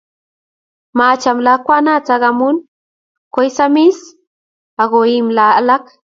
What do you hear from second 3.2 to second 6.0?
koisamisi akoimi alak.